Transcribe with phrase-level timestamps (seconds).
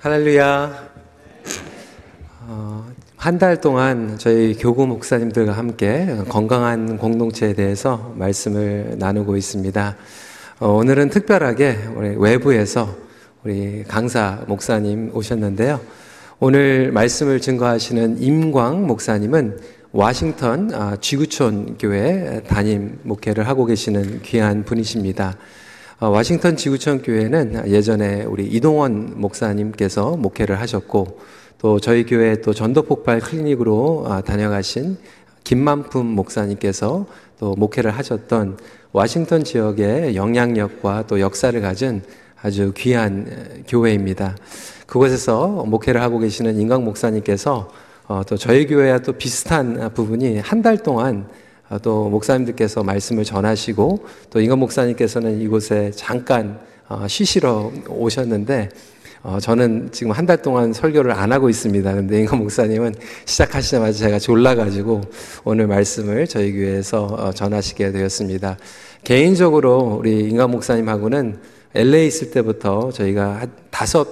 [0.00, 0.90] 할렐루야.
[2.46, 9.96] 어, 한달 동안 저희 교구 목사님들과 함께 건강한 공동체에 대해서 말씀을 나누고 있습니다.
[10.60, 12.94] 어, 오늘은 특별하게 우리 외부에서
[13.42, 15.80] 우리 강사 목사님 오셨는데요.
[16.38, 19.58] 오늘 말씀을 증거하시는 임광 목사님은
[19.90, 25.36] 와싱턴 아, 지구촌 교회 담임 목회를 하고 계시는 귀한 분이십니다.
[26.00, 31.18] 어, 와싱턴 지구촌 교회는 예전에 우리 이동원 목사님께서 목회를 하셨고
[31.58, 34.96] 또 저희 교회 또 전도 폭발 클리닉으로 아, 다녀가신
[35.42, 37.04] 김만품 목사님께서
[37.40, 38.58] 또 목회를 하셨던
[38.92, 42.02] 와싱턴 지역의 영향력과 또 역사를 가진
[42.40, 44.36] 아주 귀한 교회입니다.
[44.86, 47.68] 그곳에서 목회를 하고 계시는 인강 목사님께서
[48.06, 51.47] 어, 또 저희 교회와 또 비슷한 부분이 한 달 동안 아,
[51.82, 56.58] 또 목사님들께서 말씀을 전하시고 또 임건 목사님께서는 이곳에 잠깐
[56.88, 58.70] 어, 쉬시러 오셨는데
[59.22, 61.92] 어, 저는 지금 한 달 동안 설교를 안 하고 있습니다.
[61.94, 62.94] 근데 임건 목사님은
[63.24, 65.00] 시작하시자마자 제가 졸라가지고
[65.44, 68.56] 오늘 말씀을 저희 교회에서 어, 전하시게 되었습니다.
[69.04, 71.38] 개인적으로 우리 임건 목사님하고는
[71.74, 74.06] LA 있을 때부터 저희가 한 다섯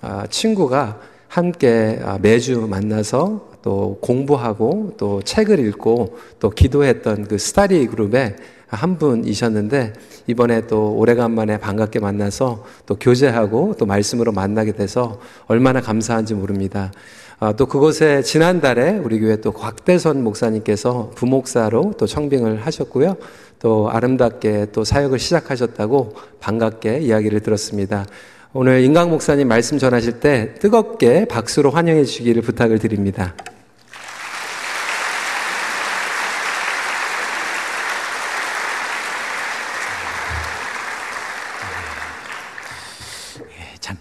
[0.00, 7.86] 아, 친구가 함께 아, 매주 만나서 또 공부하고 또 책을 읽고 또 기도했던 그 스타디
[7.86, 9.94] 그룹의 한 분이셨는데
[10.26, 16.92] 이번에 또 오래간만에 반갑게 만나서 또 교제하고 또 말씀으로 만나게 돼서 얼마나 감사한지 모릅니다.
[17.40, 23.16] 아, 또 그곳에 지난달에 우리 교회 또 곽대선 목사님께서 부목사로 또 청빙을 하셨고요.
[23.60, 28.04] 또 아름답게 또 사역을 시작하셨다고 반갑게 이야기를 들었습니다.
[28.52, 33.34] 오늘 인강 목사님 말씀 전하실 때 뜨겁게 박수로 환영해 주시기를 부탁을 드립니다.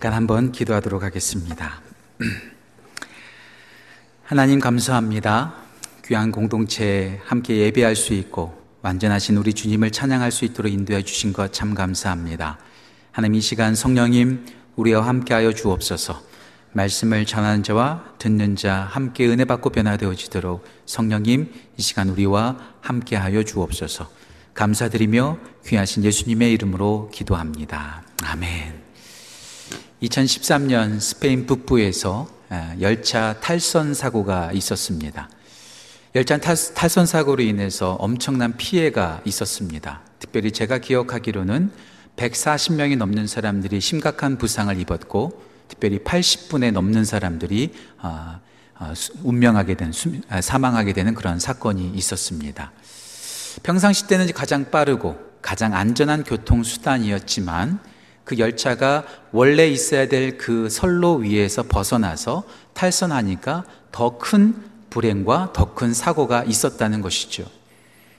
[0.03, 1.81] 잠깐 한번 기도하도록 하겠습니다.
[4.25, 5.53] 하나님 감사합니다.
[6.03, 11.53] 귀한 공동체에 함께 예배할 수 있고 완전하신 우리 주님을 찬양할 수 있도록 인도해 주신 것
[11.53, 12.59] 참 감사합니다.
[13.13, 14.45] 하나님 이 시간 성령님
[14.75, 16.21] 우리와 함께하여 주옵소서.
[16.73, 24.11] 말씀을 전하는 자와 듣는 자 함께 은혜 받고 변화되어지도록 성령님 이 시간 우리와 함께하여 주옵소서.
[24.53, 28.03] 감사드리며 귀하신 예수님의 이름으로 기도합니다.
[28.25, 28.82] 아멘.
[30.03, 32.27] 2013년 스페인 북부에서
[32.81, 35.29] 열차 탈선 사고가 있었습니다.
[36.15, 40.01] 열차 탈선 사고로 인해서 엄청난 피해가 있었습니다.
[40.19, 41.71] 특별히 제가 기억하기로는
[42.17, 48.41] 140명이 넘는 사람들이 심각한 부상을 입었고, 특별히 80분에 넘는 사람들이 아,
[48.75, 48.93] 아,
[49.23, 49.91] 운명하게 된
[50.29, 52.71] 아, 사망하게 되는 그런 사건이 있었습니다.
[53.63, 57.79] 평상시 때는 가장 빠르고 가장 안전한 교통 수단이었지만
[58.23, 64.55] 그 열차가 원래 있어야 될 그 선로 위에서 벗어나서 탈선하니까 더 큰
[64.89, 67.45] 불행과 더 큰 사고가 있었다는 것이죠.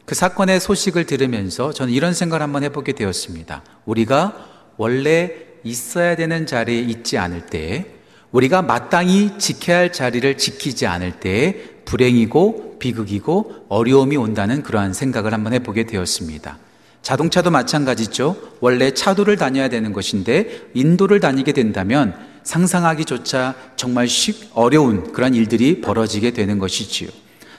[0.05, 3.63] 그 사건의 소식을 들으면서 저는 이런 생각을 한번 해보게 되었습니다.
[3.87, 4.37] 우리가
[4.77, 5.33] 원래
[5.65, 7.87] 있어야 되는 자리에 있지 않을 때,
[8.33, 15.55] 우리가 마땅히 지켜야 할 자리를 지키지 않을 때, 불행이고 비극이고 어려움이 온다는 그러한 생각을 한번
[15.55, 16.59] 해보게 되었습니다.
[17.05, 18.37] 자동차도 마찬가지죠.
[18.61, 26.31] 원래 차도를 다녀야 되는 것인데 인도를 다니게 된다면 상상하기조차 정말 쉽 어려운 그런 일들이 벌어지게
[26.33, 27.11] 되는 것이지요.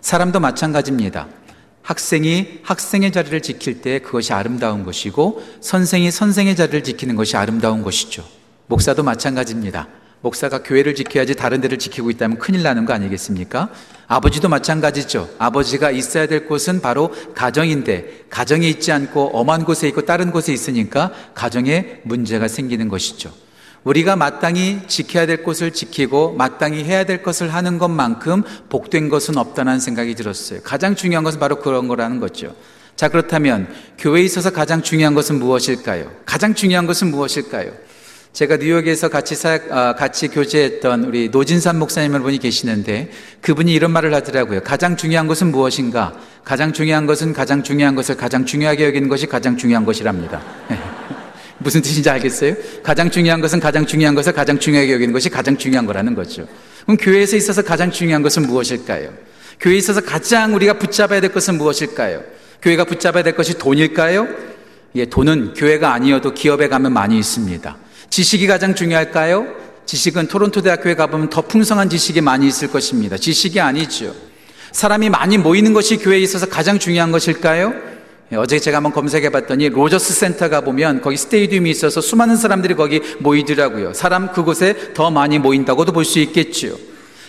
[0.01, 1.27] 사람도 마찬가지입니다.
[1.83, 8.25] 학생이 학생의 자리를 지킬 때 그것이 아름다운 것이고 선생이 선생의 자리를 지키는 것이 아름다운 것이죠.
[8.65, 9.87] 목사도 마찬가지입니다.
[10.21, 13.69] 목사가 교회를 지켜야지 다른 데를 지키고 있다면 큰일 나는 거 아니겠습니까?
[14.07, 15.29] 아버지도 마찬가지죠.
[15.37, 21.11] 아버지가 있어야 될 곳은 바로 가정인데 가정에 있지 않고 엄한 곳에 있고 다른 곳에 있으니까
[21.33, 23.31] 가정에 문제가 생기는 것이죠.
[23.83, 29.79] 우리가 마땅히 지켜야 될 곳을 지키고 마땅히 해야 될 것을 하는 것만큼 복된 것은 없다는
[29.79, 30.59] 생각이 들었어요.
[30.63, 32.55] 가장 중요한 것은 바로 그런 거라는 거죠.
[32.95, 33.67] 자, 그렇다면
[33.99, 36.11] 교회에 있어서 가장 중요한 것은 무엇일까요?
[36.25, 37.71] 가장 중요한 것은 무엇일까요?
[38.35, 43.09] 제가 뉴욕에서 같이 사, 아, 같이 교제했던 우리 노진산 목사님 여러분이 계시는데
[43.39, 44.59] 그분이 이런 말을 하더라고요.
[44.59, 46.13] 가장 중요한 것은 무엇인가?
[46.43, 50.41] 가장 중요한 것은 가장 중요한 것을 가장 중요하게 여기는 것이 가장 중요한 것이랍니다.
[51.59, 52.55] 무슨 뜻인지 알겠어요?
[52.83, 56.45] 가장 중요한 것은 가장 중요한 것을 가장 중요하게 여기는 것이 가장 중요한 거라는 거죠.
[56.83, 59.13] 그럼 교회에서 있어서 가장 중요한 것은 무엇일까요?
[59.61, 62.21] 교회에 있어서 가장 우리가 붙잡아야 될 것은 무엇일까요?
[62.61, 64.27] 교회가 붙잡아야 될 것이 돈일까요?
[64.95, 67.84] 예, 돈은 교회가 아니어도 기업에 가면 많이 있습니다.
[68.09, 69.47] 지식이 가장 중요할까요?
[69.85, 73.17] 지식은 토론토 대학교에 가보면 더 풍성한 지식이 많이 있을 것입니다.
[73.17, 74.15] 지식이 아니죠.
[74.71, 77.73] 사람이 많이 모이는 것이 교회에 있어서 가장 중요한 것일까요?
[78.31, 82.73] 예, 어제 제가 한번 검색해 봤더니 로저스 센터 가 보면 거기 스타디움이 있어서 수많은 사람들이
[82.73, 83.93] 거기 모이더라고요.
[83.93, 86.75] 사람 그곳에 더 많이 모인다고도 볼 수 있겠지요.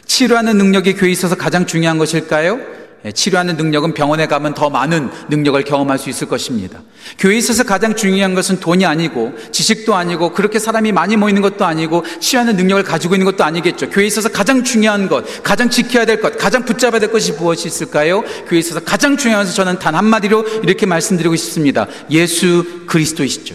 [0.06, 2.60] 치료하는 능력이 교회에 있어서 가장 중요한 것일까요?
[3.04, 6.80] 예, 치료하는 능력은 병원에 가면 더 많은 능력을 경험할 수 있을 것입니다.
[7.18, 12.04] 교회에 있어서 가장 중요한 것은 돈이 아니고 지식도 아니고 그렇게 사람이 많이 모이는 것도 아니고
[12.20, 13.90] 치료하는 능력을 가지고 있는 것도 아니겠죠.
[13.90, 18.22] 교회에 있어서 가장 중요한 것, 가장 지켜야 될 것, 가장 붙잡아야 될 것이 무엇이 있을까요?
[18.48, 21.86] 교회에 있어서 가장 중요한 것은 저는 단 한마디로 이렇게 말씀드리고 싶습니다.
[22.10, 23.54] 예수 그리스도이시죠.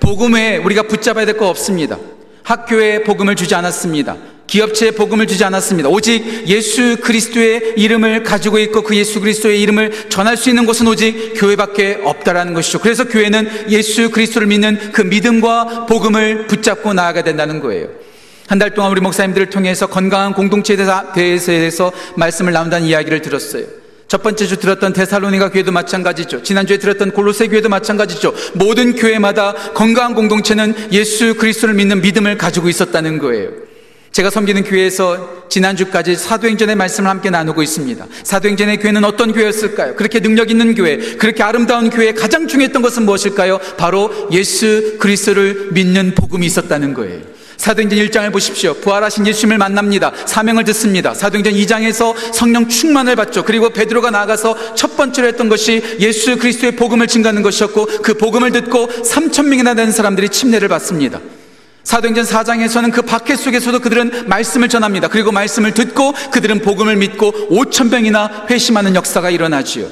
[0.00, 1.98] 복음에 우리가 붙잡아야 될 거 없습니다.
[2.42, 4.16] 학교에 복음을 주지 않았습니다.
[4.52, 5.88] 기업체에 복음을 주지 않았습니다.
[5.88, 11.32] 오직 예수 그리스도의 이름을 가지고 있고 그 예수 그리스도의 이름을 전할 수 있는 곳은 오직
[11.36, 12.78] 교회밖에 없다라는 것이죠.
[12.80, 17.88] 그래서 교회는 예수 그리스도를 믿는 그 믿음과 복음을 붙잡고 나아가야 된다는 거예요.
[18.46, 20.76] 한 달 동안 우리 목사님들을 통해서 건강한 공동체에
[21.14, 23.64] 대해서 말씀을 나눈다는 이야기를 들었어요.
[24.06, 26.42] 첫 번째 주 들었던 데살로니가 교회도 마찬가지죠.
[26.42, 28.34] 지난주에 들었던 골로새 교회도 마찬가지죠.
[28.52, 33.71] 모든 교회마다 건강한 공동체는 예수 그리스도를 믿는 믿음을 가지고 있었다는 거예요.
[34.12, 38.06] 제가 섬기는 교회에서 지난주까지 사도행전의 말씀을 함께 나누고 있습니다.
[38.24, 39.96] 사도행전의 교회는 어떤 교회였을까요?
[39.96, 43.58] 그렇게 능력 있는 교회, 그렇게 아름다운 교회 가장 중요했던 것은 무엇일까요?
[43.78, 47.32] 바로 예수 그리스도를 믿는 복음이 있었다는 거예요.
[47.56, 48.74] 사도행전 1장을 보십시오.
[48.74, 50.12] 부활하신 예수님을 만납니다.
[50.26, 51.14] 사명을 듣습니다.
[51.14, 53.44] 사도행전 2장에서 성령 충만을 받죠.
[53.44, 58.88] 그리고 베드로가 나아가서 첫 번째로 했던 것이 예수 그리스도의 복음을 증가하는 것이었고 그 복음을 듣고
[58.88, 61.20] 3천 명이나 되는 사람들이 침례를 받습니다.
[61.84, 65.08] 사도행전 4장에서는 그 박해 속에서도 그들은 말씀을 전합니다.
[65.08, 69.88] 그리고 말씀을 듣고 그들은 복음을 믿고 5천 명이나 회심하는 역사가 일어나지요.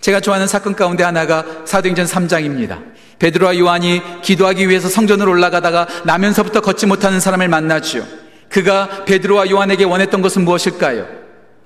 [0.00, 2.78] 제가 좋아하는 사건 가운데 하나가 사도행전 3장입니다.
[3.18, 8.04] 베드로와 요한이 기도하기 위해서 성전으로 올라가다가 나면서부터 걷지 못하는 사람을 만나지요.
[8.48, 11.06] 그가 베드로와 요한에게 원했던 것은 무엇일까요?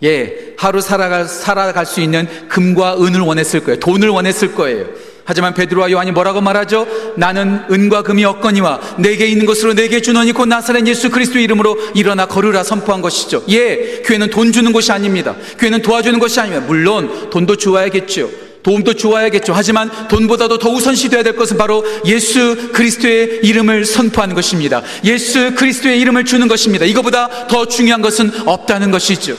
[0.03, 3.79] 예, 하루 살아갈, 살아갈 수 있는 금과 은을 원했을 거예요.
[3.79, 4.87] 돈을 원했을 거예요.
[5.25, 6.87] 하지만 베드로와 요한이 뭐라고 말하죠?
[7.17, 12.27] 나는 은과 금이 없거니와 내게 있는 것으로 내게 주노니 곧 나사렛 예수 그리스도 이름으로 일어나
[12.27, 13.45] 걸으라 선포한 것이죠.
[13.51, 15.37] 예, 교회는 돈 주는 것이 아닙니다.
[15.59, 16.67] 교회는 도와주는 것이 아닙니다.
[16.67, 18.31] 물론 돈도 주어야겠죠.
[18.63, 19.53] 도움도 주어야겠죠.
[19.53, 24.83] 하지만 돈보다도 더 우선시돼야 될 것은 바로 예수 그리스도의 이름을 선포하는 것입니다.
[25.05, 26.85] 예수 그리스도의 이름을 주는 것입니다.
[26.85, 29.37] 이거보다 더 중요한 것은 없다는 것이죠.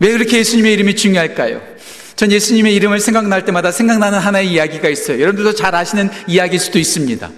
[0.00, 1.60] 왜 그렇게 예수님의 이름이 중요할까요?
[2.16, 5.20] 전 예수님의 이름을 생각날 때마다 생각나는 하나의 이야기가 있어요.
[5.20, 7.30] 여러분들도 잘 아시는 이야기일 수도 있습니다.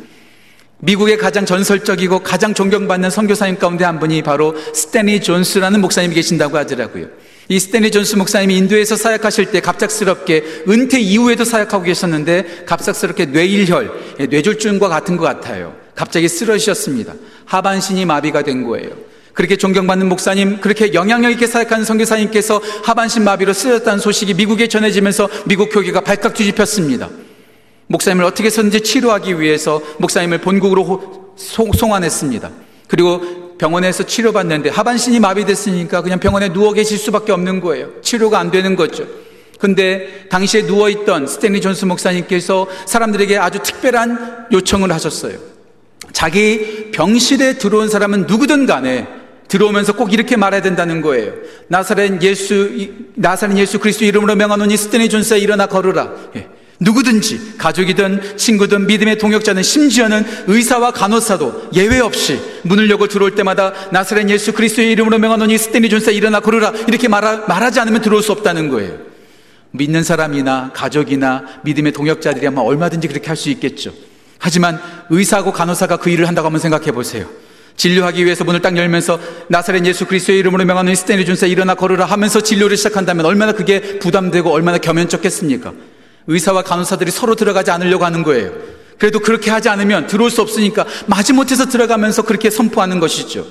[0.79, 7.07] 미국의 가장 전설적이고 가장 존경받는 선교사님 가운데 한 분이 바로 스탠리 존스라는 목사님이 계신다고 하더라고요.
[7.49, 14.27] 이 스탠리 존스 목사님이 인도에서 사역하실 때 갑작스럽게 은퇴 이후에도 사역하고 계셨는데 갑작스럽게 뇌일혈, 예,
[14.27, 15.75] 뇌졸중과 같은 것 같아요.
[15.95, 17.15] 갑자기 쓰러지셨습니다.
[17.45, 18.91] 하반신이 마비가 된 거예요.
[19.35, 25.71] 그렇게 존경받는 목사님, 그렇게 영향력 있게 사역하는 선교사님께서 하반신 마비로 쓰였다는 소식이 미국에 전해지면서 미국
[25.71, 27.11] 교계가 발칵 뒤집혔습니다.
[27.89, 32.51] 목사님을 어떻게 해서든지 치료하기 위해서 목사님을 본국으로 송환했습니다.
[32.87, 37.89] 그리고 병원에서 치료받는데 하반신이 마비됐으니까 그냥 병원에 누워 계실 수밖에 없는 거예요.
[38.03, 39.07] 치료가 안 되는 거죠.
[39.59, 45.39] 근데 당시에 누워있던 스탠리 존스 목사님께서 사람들에게 아주 특별한 요청을 하셨어요.
[46.13, 49.09] 자기 병실에 들어온 사람은 누구든 간에
[49.49, 51.33] 들어오면서 꼭 이렇게 말해야 된다는 거예요.
[51.69, 52.71] 나사렛 예수,
[53.15, 56.13] 나사렛 예수 그리스도 이름으로 명하노니 스테니 존스에 일어나 걸으라.
[56.37, 56.49] 예.
[56.81, 64.29] 누구든지 가족이든 친구든 믿음의 동역자는 심지어는 의사와 간호사도 예외 없이 문을 열고 들어올 때마다 나사렛
[64.29, 68.71] 예수 그리스도의 이름으로 명하노니 스테니 존스에 일어나 걸으라 이렇게 말하, 말하지 않으면 들어올 수 없다는
[68.71, 68.99] 거예요.
[69.71, 73.93] 믿는 사람이나 가족이나 믿음의 동역자들이 아마 얼마든지 그렇게 할 수 있겠죠.
[74.39, 77.27] 하지만 의사하고 간호사가 그 일을 한다고 한번 생각해 보세요.
[77.77, 82.41] 진료하기 위해서 문을 딱 열면서 나사렛 예수 그리스도의 이름으로 명하는 스테니 준사 일어나 걸으라 하면서
[82.41, 85.73] 진료를 시작한다면 얼마나 그게 부담되고 얼마나 겸연쩍겠습니까?
[86.27, 88.53] 의사와 간호사들이 서로 들어가지 않으려고 하는 거예요.
[88.99, 93.47] 그래도 그렇게 하지 않으면 들어올 수 없으니까 마지못해서 들어가면서 그렇게 선포하는 것이죠.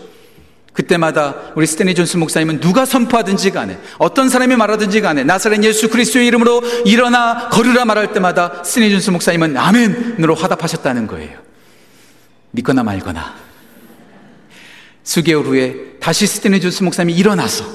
[0.72, 6.26] 그때마다 우리 스테니 존스 목사님은 누가 선포하든지 간에 어떤 사람이 말하든지 간에 나사렛 예수 그리스도의
[6.28, 11.38] 이름으로 일어나 걸으라 말할 때마다 스테니 존스 목사님은 아멘으로 화답하셨다는 거예요.
[12.52, 13.36] 믿거나 말거나
[15.04, 17.66] 수개월 후에 다시 스테니 존스 목사님이 일어나서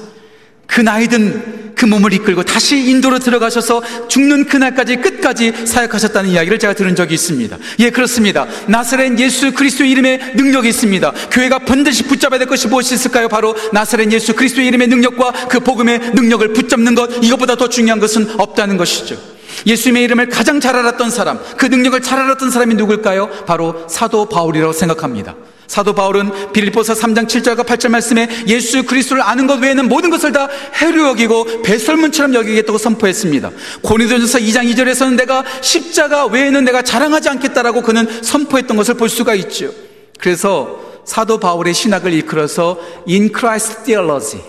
[0.65, 6.93] 그 나이든 그 몸을 이끌고 다시 인도로 들어가셔서 죽는 그날까지 끝까지 사역하셨다는 이야기를 제가 들은
[6.93, 7.57] 적이 있습니다.
[7.79, 8.45] 예, 그렇습니다.
[8.67, 11.13] 나사렛 예수 그리스도 이름의 능력이 있습니다.
[11.31, 13.29] 교회가 반드시 붙잡아야 될 것이 무엇이 있을까요?
[13.29, 18.39] 바로 나사렛 예수 그리스도 이름의 능력과 그 복음의 능력을 붙잡는 것, 이것보다 더 중요한 것은
[18.39, 19.38] 없다는 것이죠.
[19.65, 23.29] 예수님의 이름을 가장 잘 알았던 사람, 그 능력을 잘 알았던 사람이 누굴까요?
[23.45, 25.35] 바로 사도 바울이라고 생각합니다.
[25.69, 30.49] 사도 바울은 빌립보서 3장 7절과 8절 말씀에 예수 그리스도를 아는 것 외에는 모든 것을 다
[30.81, 33.51] 해로 여기고 배설문처럼 여기겠다고 선포했습니다.
[33.83, 39.71] 고린도전서 2장 2절에서는 내가 십자가 외에는 내가 자랑하지 않겠다라고 그는 선포했던 것을 볼 수가 있죠.
[40.19, 44.43] 그래서 사도 바울의 신학을 이끌어서 In Christ Theology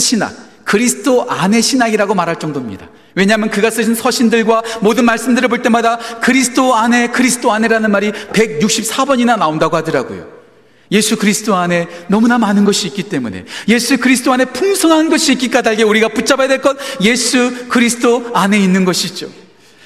[0.00, 0.32] 신학,
[0.70, 2.88] 그리스도 안의 신학이라고 말할 정도입니다.
[3.16, 9.76] 왜냐하면 그가 쓰신 서신들과 모든 말씀들을 볼 때마다 그리스도 안에 그리스도 안에라는 말이 164번이나 나온다고
[9.76, 10.28] 하더라고요.
[10.92, 15.82] 예수 그리스도 안에 너무나 많은 것이 있기 때문에 예수 그리스도 안에 풍성한 것이 있기 까닭에
[15.82, 19.28] 우리가 붙잡아야 될것 예수 그리스도 안에 있는 것이죠.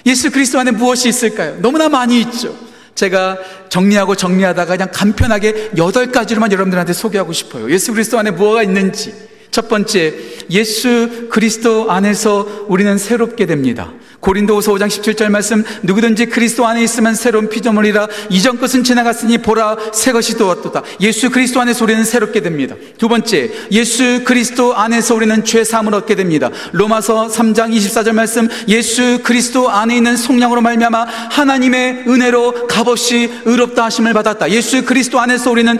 [0.05, 1.57] 예수 그리스도 안에 무엇이 있을까요?
[1.63, 2.55] 너무나 많이 있죠.
[2.95, 3.39] 제가
[3.71, 7.71] 정리하고 정리하다가 그냥 간편하게 여덟 가지로만 여러분들한테 소개하고 싶어요.
[7.71, 9.33] 예수 그리스도 안에 무엇가 있는지.
[9.55, 10.13] 첫 번째,
[10.51, 13.93] 예수 그리스도 안에서 우리는 새롭게 됩니다.
[14.25, 20.13] 고린도후서 5장 17절 말씀 누구든지 그리스도 안에 있으면 새로운 피조물이라 이전 것은 지나갔으니 보라 새
[20.13, 20.83] 것이 되었도다.
[21.01, 22.75] 예수 그리스도 안에서 우리는 새롭게 됩니다.
[22.97, 26.51] 두 번째 예수 그리스도 안에서 우리는 죄 사함을 얻게 됩니다.
[26.73, 34.15] 로마서 3장 24절 말씀 예수 그리스도 안에 있는 속량으로 말미암아 하나님의 은혜로 값없이 의롭다 하심을
[34.15, 34.51] 받았다.
[34.51, 35.79] 예수 그리스도 안에서 우리는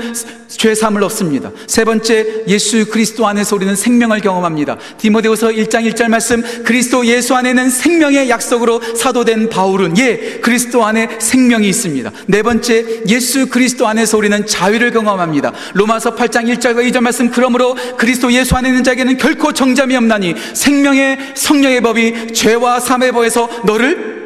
[0.49, 1.51] 죄 사함을 얻습니다.
[1.67, 4.79] 세 번째 예수 그리스도 안에서 우리는 생명을 경험합니다.
[4.99, 11.69] 디모데후서 1장 1절 말씀 그리스도 예수 안에는 생명의 약속으로 사도된 바울은 예, 그리스도 안에 생명이
[11.69, 12.11] 있습니다.
[12.27, 15.53] 네 번째, 예수 그리스도 안에서 우리는 자유를 경험합니다.
[15.75, 21.19] 로마서 8장 1절과 2절 말씀 그러므로 그리스도 예수 안에 있는 자에게는 결코 정잠이 없나니 생명의
[21.35, 24.24] 성령의 법이 죄와 삶의 법에서 너를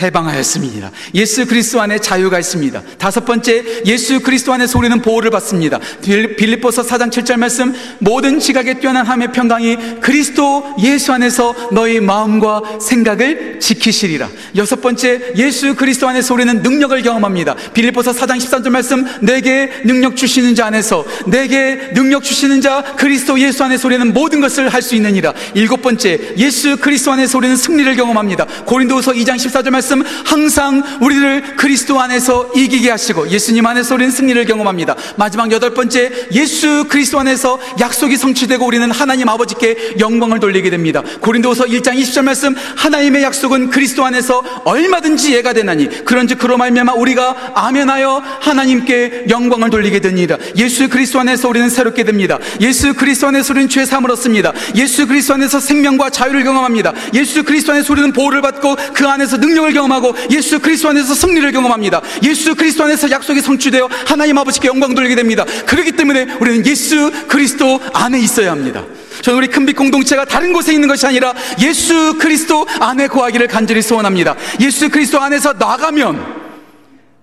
[0.00, 0.90] 해방하였습니다.
[1.14, 2.82] 예수 그리스도 안에 자유가 있습니다.
[2.98, 5.78] 다섯 번째, 예수 그리스도 안에서 우리는 보호를 받습니다.
[6.02, 13.60] 빌립보서 4장 7절 말씀, 모든 지각에 뛰어난 함의 평강이 그리스도 예수 안에서 너희 마음과 생각을
[13.60, 14.28] 지키시리라.
[14.56, 17.54] 여섯 번째, 예수 그리스도 안에서 우리는 능력을 경험합니다.
[17.72, 23.64] 빌립보서 4장 13절 말씀, 내게 능력 주시는 자 안에서, 내게 능력 주시는 자 그리스도 예수
[23.64, 25.32] 안에서 우리는 모든 것을 할 수 있느니라.
[25.54, 28.46] 일곱 번째, 예수 그리스도 안에서 우리는 승리를 경험합니다.
[28.64, 34.44] 고린도서 2장 14절 말씀, 말씀 항상 우리를 그리스도 안에서 이기게 하시고 예수님 안에서 우리는 승리를
[34.44, 34.94] 경험합니다.
[35.16, 41.02] 마지막 여덟 번째 예수 그리스도 안에서 약속이 성취되고 우리는 하나님 아버지께 영광을 돌리게 됩니다.
[41.20, 47.52] 고린도서 1장 20절 말씀 하나님의 약속은 그리스도 안에서 얼마든지 예가 되나니 그런즉 그로 말미암아 우리가
[47.54, 50.38] 아멘하여 하나님께 영광을 돌리게 되니라.
[50.56, 52.38] 예수 그리스도 안에서 우리는 새롭게 됩니다.
[52.60, 54.52] 예수 그리스도 안에서 우리는 죄 사함을 얻습니다.
[54.76, 56.92] 예수 그리스도 안에서 생명과 자유를 경험합니다.
[57.14, 61.50] 예수 그리스도 안에서 우리는 보호를 받고 그 안에서 능력을 경험 하고 예수 그리스도 안에서 승리를
[61.52, 62.02] 경험합니다.
[62.24, 65.44] 예수 그리스도 안에서 약속이 성취되어 하나님 아버지께 영광 돌리게 됩니다.
[65.66, 68.84] 그렇기 때문에 우리는 예수 그리스도 안에 있어야 합니다.
[69.22, 74.36] 저는 우리 큰빛 공동체가 다른 곳에 있는 것이 아니라 예수 그리스도 안에 거하기를 간절히 소원합니다.
[74.60, 76.40] 예수 그리스도 안에서 나가면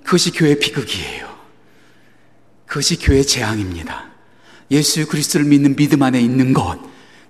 [0.04, 1.28] 그것이 교회 비극이에요.
[2.66, 4.06] 그것이 교회 재앙입니다.
[4.72, 6.78] 예수 그리스도를 믿는 믿음 안에 있는 것.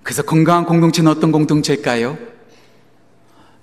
[0.02, 2.18] 그래서 건강한 공동체는 어떤 공동체일까요?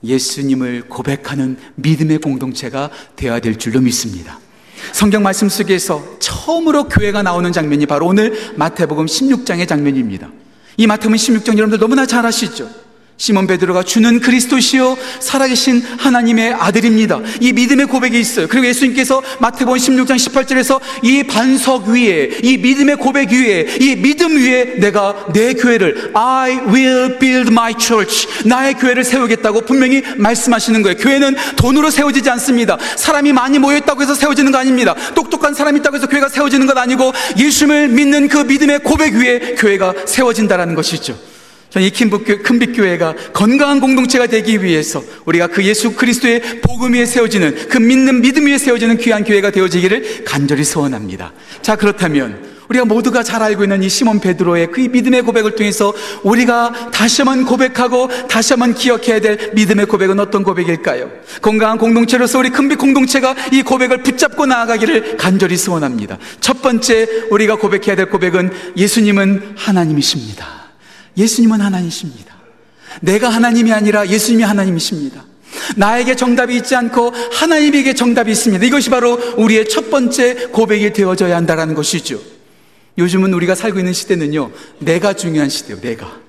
[0.06, 4.40] 예수님을 고백하는 믿음의 공동체가 되어야 될 줄로 믿습니다.
[4.94, 10.30] 성경 말씀 속에서 처음으로 교회가 나오는 장면이 바로 오늘 마태복음 16장의 장면입니다.
[10.78, 12.70] 이 마태복음 16장 여러분들 너무나 잘 아시죠?
[13.18, 17.22] 시몬 베드로가 주는 그리스도시요 살아계신 하나님의 아들입니다.
[17.40, 18.48] 이 믿음의 고백이 있어요.
[18.48, 24.80] 그리고 예수님께서 마태복음 16장 18절에서 이 반석 위에 이 믿음의 고백 위에 이 믿음 위에
[24.80, 30.98] 내가 내 교회를 I will build my church 나의 교회를 세우겠다고 분명히 말씀하시는 거예요.
[30.98, 32.78] 교회는 돈으로 세워지지 않습니다.
[32.98, 34.94] 사람이 많이 모여 있다고 해서 세워지는 거 아닙니다.
[35.16, 39.94] 똑똑한 사람이 있다고 해서 교회가 세워지는 것 아니고 예수님을 믿는 그 믿음의 고백 위에 교회가
[40.06, 41.35] 세워진다라는 것이죠.
[41.76, 47.78] 저는 이 큰빛교회가 건강한 공동체가 되기 위해서 우리가 그 예수 그리스도의 복음 위에 세워지는 그
[47.78, 51.34] 믿는 믿음 위에 세워지는 귀한 교회가 되어지기를 간절히 소원합니다.
[51.62, 56.92] 자, 그렇다면 우리가 모두가 잘 알고 있는 이 시몬 베드로의 그 믿음의 고백을 통해서 우리가
[56.94, 61.12] 다시 한번 고백하고 다시 한번 기억해야 될 믿음의 고백은 어떤 고백일까요?
[61.42, 66.20] 건강한 공동체로서 우리 큰빛 공동체가 이 고백을 붙잡고 나아가기를 간절히 소원합니다.
[66.40, 70.65] 첫 번째 우리가 고백해야 될 고백은 예수님은 하나님이십니다.
[71.18, 72.36] 예수님은 하나님이십니다.
[73.02, 75.26] 내가 하나님이 아니라 예수님이 하나님이십니다.
[75.76, 78.66] 나에게 정답이 있지 않고 하나님에게 정답이 있습니다.
[78.66, 82.20] 이것이 바로 우리의 첫 번째 고백이 되어져야 한다는 것이죠.
[82.98, 86.20] 요즘은 우리가 살고 있는 시대는요, 내가 중요한 시대요, 내가.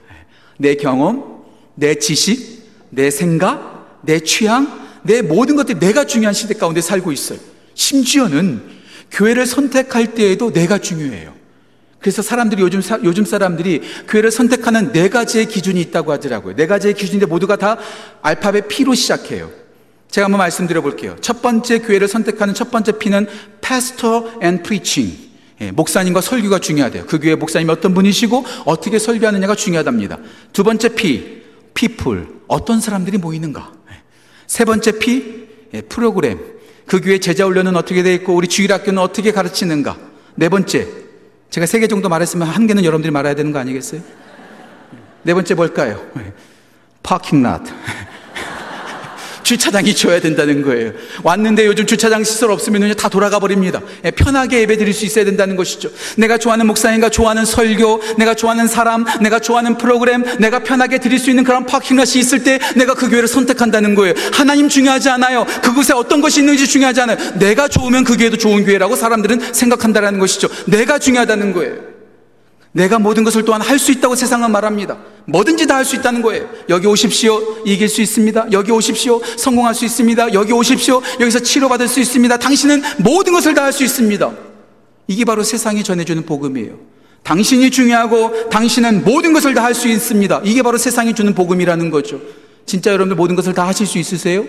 [0.58, 6.80] 내 경험, 내 지식, 내 생각, 내 취향, 내 모든 것들이 내가 중요한 시대 가운데
[6.80, 7.38] 살고 있어요.
[7.74, 8.62] 심지어는
[9.12, 11.34] 교회를 선택할 때에도 내가 중요해요.
[12.06, 16.54] 그래서 사람들이 요즘, 요즘 사람들이 교회를 선택하는 네 가지의 기준이 있다고 하더라고요.
[16.54, 17.78] 네 가지의 기준인데 모두가 다
[18.22, 19.50] 알파벳 P로 시작해요.
[20.08, 21.16] 제가 한번 말씀드려 볼게요.
[21.20, 23.26] 첫 번째 교회를 선택하는 첫 번째 P는
[23.60, 25.18] Pastor and Preaching.
[25.62, 27.06] 예, 목사님과 설교가 중요하대요.
[27.06, 30.20] 그 교회 목사님이 어떤 분이시고 어떻게 설교하느냐가 중요하답니다.
[30.52, 31.42] 두 번째 P,
[31.75, 32.25] People.
[32.46, 33.72] 어떤 사람들이 모이는가.
[33.90, 33.94] 예.
[34.46, 36.38] 세 번째 P, 예, 프로그램.
[36.86, 39.98] 그 교회 제자 훈련은 어떻게 되어 있고 우리 주일학교는 어떻게 가르치는가.
[40.36, 41.05] 네 번째,
[41.50, 44.00] 제가 세 개 정도 말했으면 한 개는 여러분들이 말해야 되는 거 아니겠어요?
[45.22, 46.00] 네 번째 뭘까요?
[47.02, 47.64] 파킹 랏.
[49.46, 50.92] 주차장이 줘야 된다는 거예요.
[51.22, 53.80] 왔는데 요즘 주차장 시설 없으면 다 돌아가 버립니다.
[54.04, 55.88] 예, 편하게 예배 드릴 수 있어야 된다는 것이죠.
[56.16, 61.30] 내가 좋아하는 목사님과 좋아하는 설교, 내가 좋아하는 사람, 내가 좋아하는 프로그램, 내가 편하게 드릴 수
[61.30, 64.14] 있는 그런 파킹랏이 있을 때 내가 그 교회를 선택한다는 거예요.
[64.32, 65.46] 하나님 중요하지 않아요.
[65.62, 67.16] 그곳에 어떤 것이 있는지 중요하지 않아요.
[67.38, 70.48] 내가 좋으면 그 교회도 좋은 교회라고 사람들은 생각한다는 것이죠.
[70.66, 71.95] 내가 중요하다는 거예요.
[72.76, 74.99] 내가 모든 것을 또한 할 수 있다고 세상은 말합니다.
[75.25, 76.47] 뭐든지 다 할 수 있다는 거예요.
[76.68, 77.40] 여기 오십시오.
[77.64, 78.49] 이길 수 있습니다.
[78.52, 79.21] 여기 오십시오.
[79.37, 80.35] 성공할 수 있습니다.
[80.35, 81.00] 여기 오십시오.
[81.21, 82.37] 여기서 치료받을 수 있습니다.
[82.38, 84.30] 당신은 모든 것을 다 할 수 있습니다.
[85.09, 86.75] 이게 바로 세상이 전해주는 복음이에요.
[87.23, 90.42] 당신이 중요하고 당신은 모든 것을 다 할 수 있습니다.
[90.45, 92.21] 이게 바로 세상이 주는 복음이라는 거죠.
[92.66, 94.45] 진짜 여러분들 모든 것을 다 하실 수 있으세요?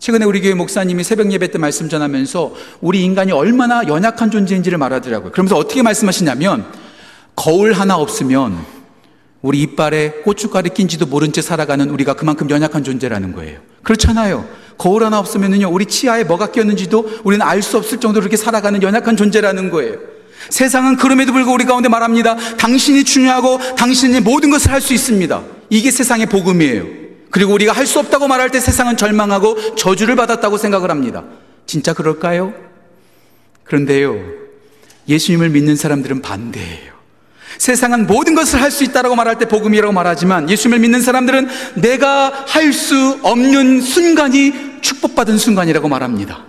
[0.00, 5.30] 최근에 우리 교회 목사님이 새벽 예배 때 말씀 전하면서 우리 인간이 얼마나 연약한 존재인지를 말하더라고요.
[5.30, 6.64] 그러면서 어떻게 말씀하시냐면
[7.36, 8.58] 거울 하나 없으면
[9.42, 13.60] 우리 이빨에 고춧가루 낀지도 모른 채 살아가는 우리가 그만큼 연약한 존재라는 거예요.
[13.82, 14.46] 그렇잖아요.
[14.76, 19.16] 거울 하나 없으면요, 우리 치아에 뭐가 꼈는지도 우리는 알 수 없을 정도로 이렇게 살아가는 연약한
[19.16, 19.96] 존재라는 거예요.
[20.48, 22.36] 세상은 그럼에도 불구하고 우리 가운데 말합니다.
[22.56, 25.42] 당신이 중요하고 당신이 모든 것을 할 수 있습니다.
[25.70, 26.86] 이게 세상의 복음이에요.
[27.30, 31.24] 그리고 우리가 할 수 없다고 말할 때 세상은 절망하고 저주를 받았다고 생각을 합니다.
[31.66, 32.52] 진짜 그럴까요?
[33.64, 34.18] 그런데요,
[35.08, 36.89] 예수님을 믿는 사람들은 반대예요.
[37.58, 42.72] 세상은 모든 것을 할 수 있다라고 말할 때 복음이라고 말하지만 예수님을 믿는 사람들은 내가 할
[42.72, 46.44] 수 없는 순간이 축복받은 순간이라고 말합니다.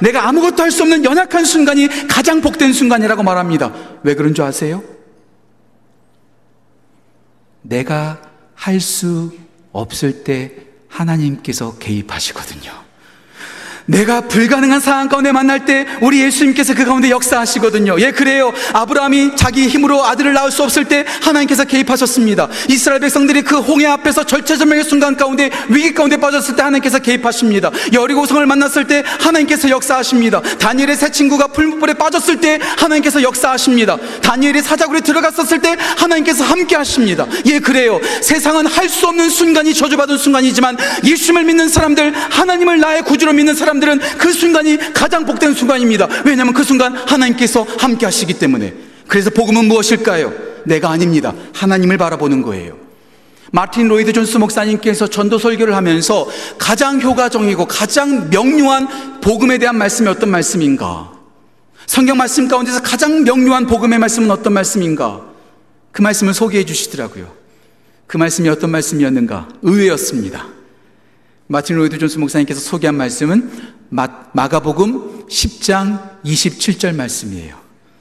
[0.00, 3.72] 내가 아무것도 할 수 없는 연약한 순간이 가장 복된 순간이라고 말합니다.
[4.02, 4.82] 왜 그런 줄 아세요?
[7.62, 8.20] 내가
[8.54, 9.32] 할 수
[9.72, 10.52] 없을 때
[10.88, 12.83] 하나님께서 개입하시거든요.
[13.86, 17.96] 내가 불가능한 상황 가운데 만날 때 우리 예수님께서 그 가운데 역사하시거든요.
[18.00, 18.52] 예, 그래요.
[18.72, 22.48] 아브라함이 자기 힘으로 아들을 낳을 수 없을 때 하나님께서 개입하셨습니다.
[22.68, 27.70] 이스라엘 백성들이 그 홍해 앞에서 절체절명의 순간 가운데 위기 가운데 빠졌을 때 하나님께서 개입하십니다.
[27.92, 30.40] 여리고성을 만났을 때 하나님께서 역사하십니다.
[30.58, 33.98] 다니엘의 새 친구가 풀무불에 빠졌을 때 하나님께서 역사하십니다.
[34.22, 37.26] 다니엘이 사자굴에 들어갔었을 때 하나님께서 함께 하십니다.
[37.46, 38.00] 예, 그래요.
[38.22, 43.73] 세상은 할 수 없는 순간이 저주받은 순간이지만 예수님을 믿는 사람들, 하나님을 나의 구주로 믿는 사람
[43.74, 46.08] 사람들은 그 순간이 가장 복된 순간입니다.
[46.24, 48.74] 왜냐하면 그 순간 하나님께서 함께 하시기 때문에.
[49.08, 50.32] 그래서 복음은 무엇일까요?
[50.64, 51.34] 내가 아닙니다.
[51.54, 52.76] 하나님을 바라보는 거예요.
[53.52, 60.30] 마틴 로이드 존스 목사님께서 전도 설교를 하면서 가장 효과적이고 가장 명료한 복음에 대한 말씀이 어떤
[60.30, 61.12] 말씀인가?
[61.86, 65.20] 성경 말씀 가운데서 가장 명료한 복음의 말씀은 어떤 말씀인가?
[65.92, 67.30] 그 말씀을 소개해 주시더라고요.
[68.06, 69.48] 그 말씀이 어떤 말씀이었는가?
[69.62, 70.48] 의외였습니다.
[71.54, 73.48] 마틴 로이드 존스 목사님께서 소개한 말씀은
[73.88, 77.54] 마, 마가복음 10장 27절 말씀이에요.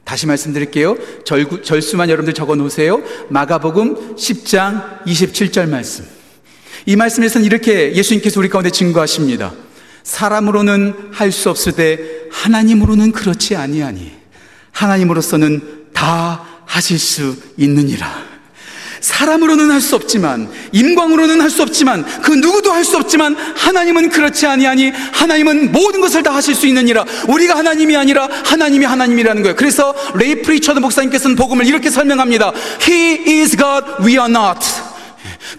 [0.04, 0.98] 다시 말씀드릴게요.
[1.24, 3.04] 절, 절수만 여러분들 적어 놓으세요.
[3.30, 6.04] 마가복음 10장 27절 말씀.
[6.88, 9.54] 이 말씀에서는 이렇게 예수님께서 우리 가운데 증거하십니다.
[10.02, 12.00] 사람으로는 할수때
[12.32, 14.14] 하나님으로는 그렇지 아니하니
[14.72, 18.33] 하나님으로서는 다 하실 수 있느니라.
[19.04, 24.48] 사람으로는 할 수 없지만 임광으로는 할 수 없지만 그 누구도 할 수 없지만 하나님은 그렇지
[24.48, 27.04] 아니하니 하나님은 모든 것을 다 하실 수 있느니라.
[27.28, 29.56] 우리가 하나님이 아니라 하나님이 하나님이라는 거예요.
[29.58, 32.54] 그래서 레이 프리처드 목사님께서는 복음을 이렇게 설명합니다.
[32.88, 34.66] He is God, we are not.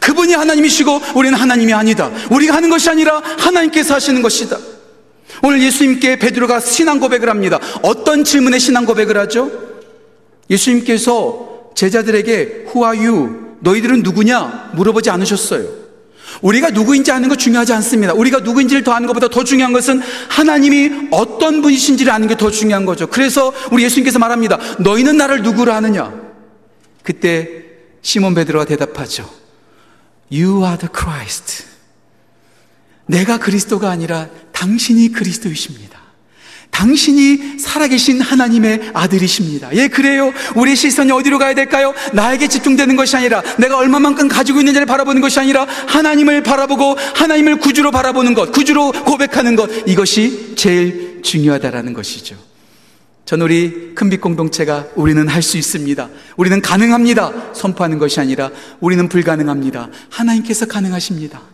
[0.01, 2.11] 그분이 하나님이시고 우리는 하나님이 아니다.
[2.31, 4.57] 우리가 하는 것이 아니라 하나님께서 하시는 것이다.
[5.43, 7.61] 오늘 예수님께 베드로가 신앙 고백을 합니다.
[7.83, 9.51] 어떤 질문에 신앙 고백을 하죠?
[10.49, 13.57] 예수님께서 제자들에게 Who are you?
[13.61, 14.73] 너희들은 누구냐?
[14.75, 15.85] 물어보지 않으셨어요.
[16.43, 18.13] 우리가 누구인지 아는 거 중요하지 않습니다.
[18.13, 22.85] 우리가 누구인지를 더 아는 것보다 더 중요한 것은 하나님이 어떤 분이신지를 아는 게 더 중요한
[22.85, 23.07] 거죠.
[23.07, 24.59] 그래서 우리 예수님께서 말합니다.
[24.81, 26.13] 너희는 나를 누구로 아느냐?
[27.03, 27.65] 그때
[28.03, 29.31] 시몬 베드로가 대답하죠.
[30.33, 31.65] You are the Christ.
[33.07, 36.01] 내가 그리스도가 아니라 당신이 그리스도이십니다.
[36.75, 39.71] 당신이 살아계신 하나님의 아들이십니다.
[39.75, 40.33] 예, 그래요.
[40.57, 41.95] 우리 시선이 어디로 가야 될까요?
[42.13, 47.93] 나에게 집중되는 것이 아니라 내가 얼마만큼 가지고 있는지를 바라보는 것이 아니라 하나님을 바라보고 하나님을 구주로
[47.93, 52.37] 바라보는 것, 구주로 고백하는 것, 이것이 제일 중요하다라는 것이죠.
[53.25, 56.09] 전 우리 큰빛 공동체가 우리는 할 수 있습니다.
[56.37, 57.55] 우리는 가능합니다.
[57.55, 59.91] 선포하는 것이 아니라 우리는 불가능합니다.
[60.11, 61.54] 하나님께서 가능하십니다.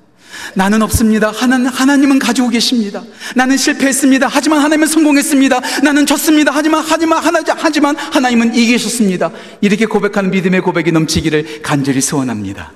[0.54, 1.30] 나는 없습니다.
[1.30, 3.02] 하나, 하나님은 가지고 계십니다.
[3.34, 4.28] 나는 실패했습니다.
[4.30, 5.60] 하지만 하나님은 성공했습니다.
[5.82, 6.52] 나는 졌습니다.
[6.54, 9.30] 하지만, 하지만, 하나, 하지만 하나님은 이기셨습니다.
[9.60, 12.72] 이렇게 고백하는 믿음의 고백이 넘치기를 간절히 소원합니다.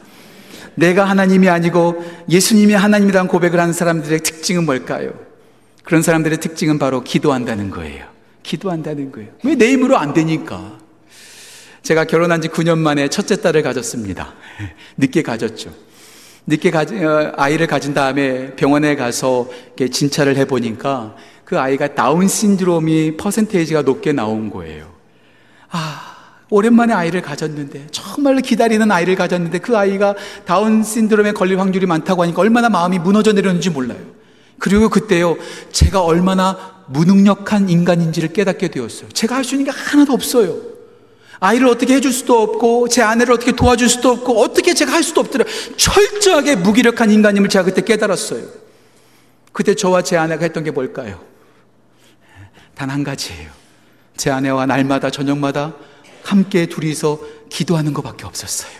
[0.76, 5.12] 내가 하나님이 아니고 예수님이 하나님이라는 고백을 하는 사람들의 특징은 뭘까요?
[5.84, 8.06] 그런 사람들의 특징은 바로 기도한다는 거예요.
[8.42, 9.30] 기도한다는 거예요.
[9.44, 10.78] 왜 내 힘으로 안 되니까?
[11.82, 14.34] 제가 결혼한 지 9년 만에 첫째 딸을 가졌습니다.
[14.96, 15.72] 늦게 가졌죠.
[16.46, 19.48] 늦게 가지, 어, 아이를 가진 다음에 병원에 가서
[19.90, 24.92] 진찰을 해보니까 그 아이가 다운 신드롬이 퍼센테이지가 높게 나온 거예요.
[25.70, 26.14] 아,
[26.50, 32.40] 오랜만에 아이를 가졌는데, 정말로 기다리는 아이를 가졌는데 그 아이가 다운 신드롬에 걸릴 확률이 많다고 하니까
[32.42, 33.98] 얼마나 마음이 무너져 내렸는지 몰라요.
[34.59, 35.37] 그리고 그때요,
[35.72, 39.09] 제가 얼마나 무능력한 인간인지를 깨닫게 되었어요.
[39.09, 40.73] 제가 할 수 있는 게 하나도 없어요.
[41.40, 45.20] 아이를 어떻게 해줄 수도 없고 제 아내를 어떻게 도와줄 수도 없고 어떻게 제가 할 수도
[45.20, 45.44] 없더라.
[45.76, 48.46] 철저하게 무기력한 인간임을 제가 그때 깨달았어요.
[49.52, 51.20] 그때 저와 제 아내가 했던 게 뭘까요?
[52.74, 53.50] 단 한 가지예요.
[54.16, 55.74] 제 아내와 날마다 저녁마다
[56.24, 57.20] 함께 둘이서
[57.50, 58.72] 기도하는 것밖에 없었어요.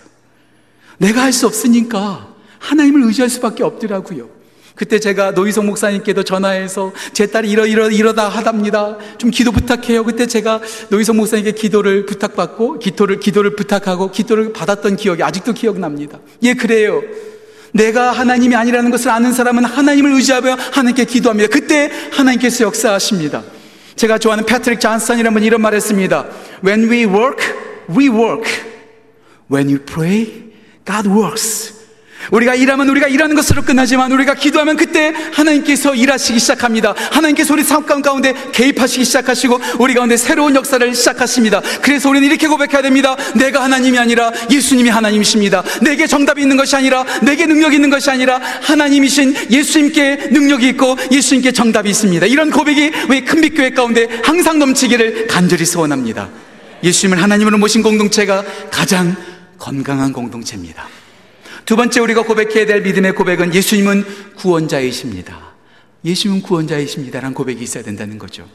[0.99, 4.29] 내가 할 수 없으니까 하나님을 의지할 수밖에 없더라고요.
[4.75, 8.97] 그때 제가 노희성 목사님께도 전화해서 제 딸이 이러 이러 이러다 하답니다.
[9.19, 10.05] 좀 기도 부탁해요.
[10.05, 16.19] 그때 제가 노희성 목사님께 기도를 부탁받고 기도를 기도를 부탁하고 기도를 받았던 기억이 아직도 기억납니다.
[16.43, 17.03] 예, 그래요.
[17.73, 21.49] 내가 하나님이 아니라는 것을 아는 사람은 하나님을 의지하며 하나님께 기도합니다.
[21.53, 23.43] 그때 하나님께서 역사하십니다.
[23.97, 26.27] 제가 좋아하는 패트릭 잔슨이라는 분이 이런 말 했습니다.
[26.65, 27.45] When we work,
[27.97, 28.45] we work.
[29.53, 30.53] When you pray,
[30.85, 31.74] God works.
[32.31, 36.95] 우리가 일하면 우리가 일하는 것으로 끝나지만 우리가 기도하면 그때 하나님께서 일하시기 시작합니다.
[37.11, 41.61] 하나님께서 우리 삶 가운데 개입하시기 시작하시고 우리 가운데 새로운 역사를 시작하십니다.
[41.83, 43.17] 그래서 우리는 이렇게 고백해야 됩니다.
[43.35, 45.63] 내가 하나님이 아니라 예수님이 하나님이십니다.
[45.83, 51.53] 내게 정답이 있는 것이 아니라 내게 능력이 있는 것이 아니라 하나님이신 예수님께 능력이 있고 예수님께
[51.53, 52.27] 정답이 있습니다.
[52.27, 56.29] 이런 고백이 우리 큰빛교회 가운데 항상 넘치기를 간절히 소원합니다.
[56.83, 59.17] 예수님을 하나님으로 모신 공동체가 가장
[59.59, 60.87] 건강한 공동체입니다.
[61.65, 65.55] 두 번째 우리가 고백해야 될 믿음의 고백은 예수님은 구원자이십니다.
[66.05, 68.47] 예수님은 구원자이십니다라는 고백이 있어야 된다는 거죠.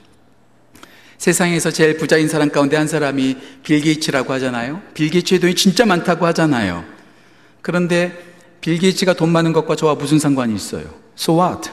[1.18, 4.82] 세상에서 제일 부자인 사람 가운데 한 사람이 빌 게이츠라고 하잖아요.
[4.94, 6.86] 빌 게이츠의 돈이 진짜 많다고 하잖아요.
[7.62, 8.18] 그런데
[8.62, 10.94] 빌 게이츠가 돈 많은 것과 저와 무슨 상관이 있어요?
[11.18, 11.70] So what?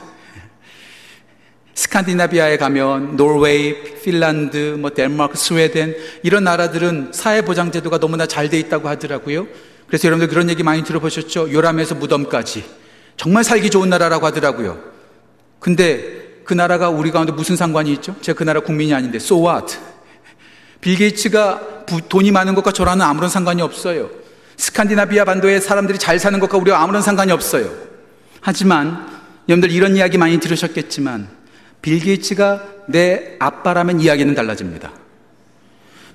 [1.75, 8.57] 스칸디나비아에 가면 노르웨이, 핀란드, 뭐 덴마크, 스웨덴 이런 나라들은 사회 보장 제도가 너무나 잘 돼
[8.59, 9.47] 있다고 하더라고요.
[9.87, 11.51] 그래서 여러분들 그런 얘기 많이 들어보셨죠?
[11.51, 12.63] 요람에서 무덤까지.
[13.15, 14.79] 정말 살기 좋은 나라라고 하더라고요.
[15.59, 18.15] 근데 그 나라가 우리 가운데 무슨 상관이 있죠?
[18.21, 19.77] 제가 그 나라 국민이 아닌데, so what?
[20.81, 24.09] 빌 게이츠가 돈이 많은 것과 저랑은 아무런 상관이 없어요.
[24.57, 27.71] 스칸디나비아 반도의 사람들이 잘 사는 것과 우리와 아무런 상관이 없어요.
[28.41, 29.07] 하지만,
[29.49, 31.27] 여러분들 이런 이야기 많이 들으셨겠지만,
[31.81, 34.91] 빌 게이츠가 내 아빠라면 이야기는 달라집니다.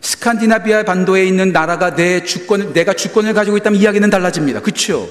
[0.03, 4.61] 스칸디나비아 반도에 있는 나라가 내 주권, 내가 주권을 가지고 있다면 이야기는 달라집니다.
[4.61, 5.09] 그렇죠?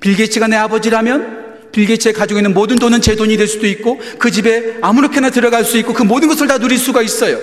[0.00, 4.00] 빌 게이츠가 내 아버지라면 빌 게이츠가 가지고 있는 모든 돈은 제 돈이 될 수도 있고
[4.18, 7.38] 그 집에 아무렇게나 들어갈 수 있고 그 모든 것을 다 누릴 수가 있어요.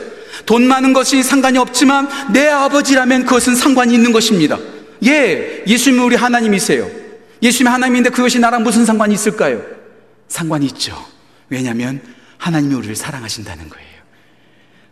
[0.46, 4.58] 돈 많은 것이 상관이 없지만 내 아버지라면 그것은 상관이 있는 것입니다.
[5.06, 6.89] 예, 예수님은 우리 하나님이세요.
[7.41, 9.62] 예수님이 하나님인데 그것이 나랑 무슨 상관이 있을까요?
[10.28, 10.98] 상관이 있죠.
[11.50, 12.02] 왜냐하면
[12.38, 13.97] 하나님이 우리를 사랑하신다는 거예요.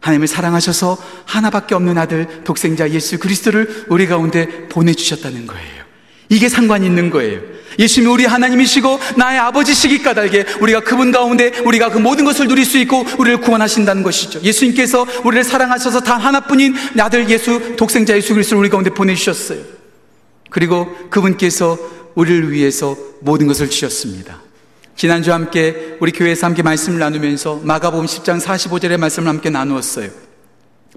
[0.05, 5.85] 하나님을 사랑하셔서 하나밖에 없는 아들 독생자 예수 그리스도를 우리 가운데 보내주셨다는 거예요.
[6.29, 7.41] 이게 상관이 있는 거예요.
[7.79, 12.77] 예수님이 우리 하나님이시고 나의 아버지시기 까닭에 우리가 그분 가운데 우리가 그 모든 것을 누릴 수
[12.77, 14.41] 있고 우리를 구원하신다는 것이죠.
[14.41, 19.59] 예수님께서 우리를 사랑하셔서 단 하나뿐인 아들 예수 독생자 예수 그리스도를 우리 가운데 보내주셨어요.
[20.51, 21.77] 그리고 그분께서
[22.13, 24.44] 우리를 위해서 모든 것을 주셨습니다.
[24.95, 30.09] 지난주 함께 우리 교회에서 함께 말씀을 나누면서 마가복음 10장 45절의 말씀을 함께 나누었어요.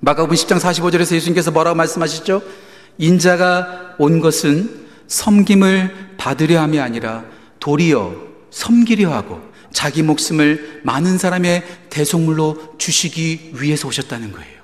[0.00, 2.40] 마가복음 10장 45절에서 예수님께서 뭐라고 말씀하시죠?
[2.98, 7.24] 인자가 온 것은 섬김을 받으려 함이 아니라
[7.58, 8.14] 도리어
[8.50, 9.40] 섬기려 하고
[9.72, 14.58] 자기 목숨을 많은 사람의 대속물로 주시기 위해서 오셨다는 거예요.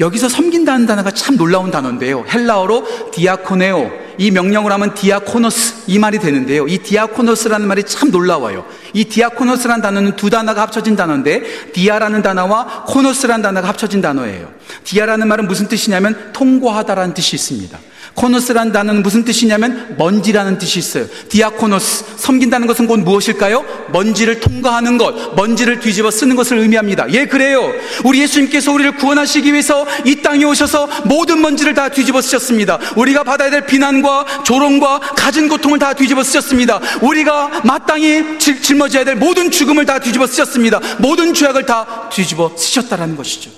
[0.00, 2.24] 여기서 섬긴다는 단어가 참 놀라운 단어인데요.
[2.28, 3.90] 헬라어로 διακονέω.
[4.18, 6.66] 이 명령을 하면 διάκονος 이 말이 되는데요.
[6.68, 8.64] 이 διάκονος라는 말이 참 놀라워요.
[8.92, 14.52] 이 διάκονος라는 단어는 두 단어가 합쳐진 단어인데 διά라는 단어와 κόνος라는 단어가 합쳐진 단어예요.
[14.84, 17.78] διά라는 말은 무슨 뜻이냐면 통과하다라는 뜻이 있습니다.
[18.14, 21.06] κόνος라는 단어는 무슨 뜻이냐면 먼지라는 뜻이 있어요.
[21.28, 23.64] διάκονος, 섬긴다는 것은 곧 무엇일까요?
[23.92, 27.10] 먼지를 통과하는 것, 먼지를 뒤집어 쓰는 것을 의미합니다.
[27.12, 27.72] 예, 그래요.
[28.04, 32.78] 우리 예수님께서 우리를 구원하시기 위해서 이 땅에 오셔서 모든 먼지를 다 뒤집어 쓰셨습니다.
[32.96, 36.80] 우리가 받아야 될 비난과 조롱과 가진 고통을 다 뒤집어 쓰셨습니다.
[37.00, 40.80] 우리가 마땅히 짊어져야 될 모든 죽음을 다 뒤집어 쓰셨습니다.
[40.98, 43.50] 모든 죄악을 다 뒤집어 쓰셨다라는 것이죠.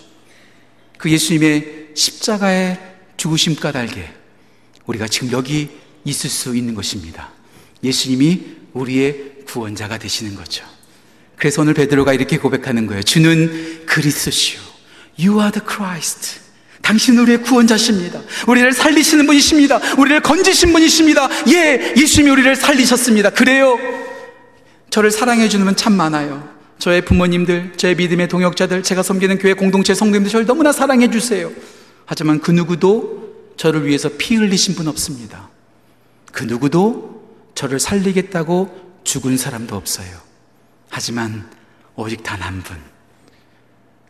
[0.97, 2.79] 그 예수님의 십자가의
[3.17, 4.24] 죽으심 까닭에
[4.87, 5.69] 우리가 지금 여기
[6.05, 7.31] 있을 수 있는 것입니다.
[7.83, 8.43] 예수님이
[8.73, 10.65] 우리의 구원자가 되시는 거죠.
[11.37, 13.03] 그래서 오늘 베드로가 이렇게 고백하는 거예요.
[13.03, 14.61] 주는 그리스도시요.
[15.19, 16.41] You are the Christ.
[16.83, 18.21] 당신 우리의 구원자십니다.
[18.47, 19.81] 우리를 살리시는 분이십니다.
[19.97, 21.29] 우리를 건지신 분이십니다.
[21.49, 23.31] 예, 예수님이 우리를 살리셨습니다.
[23.31, 23.79] 그래요.
[24.91, 26.47] 저를 사랑해 주는 분참 많아요.
[26.79, 31.51] 저의 부모님들, 저의 믿음의 동역자들, 제가 섬기는 교회 공동체 성도님들 저를 너무나 사랑해 주세요.
[32.05, 33.24] 하지만 그 누구도
[33.57, 35.51] 저를 위해서 피 흘리신 분 없습니다.
[36.33, 37.23] 그 누구도
[37.55, 40.09] 저를 살리겠다고 죽은 사람도 없어요.
[40.91, 41.49] 하지만
[41.97, 42.77] 오직 단 한 분.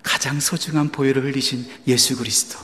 [0.02, 2.58] 가장 소중한 보혈을 흘리신 예수 그리스도.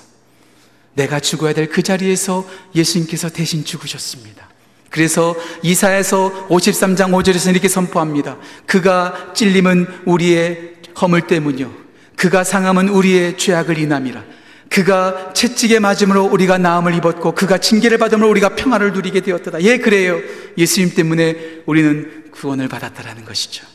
[0.95, 4.49] 내가 죽어야 될 그 자리에서 예수님께서 대신 죽으셨습니다.
[4.91, 8.39] 그래서 이사에서 53장 5절에서 이렇게 선포합니다.
[8.67, 11.73] 그가 찔림은 우리의 허물 때문이요.
[12.17, 14.25] 그가 상함은 우리의 죄악을 인함이라.
[14.71, 19.61] 그가 채찍에 맞음으로 우리가 나음을 입었고 그가 징계를 받음으로 우리가 평화를 누리게 되었다.
[19.63, 20.21] 예, 그래요.
[20.57, 23.67] 예수님 때문에 우리는 구원을 받았다라는 것이죠.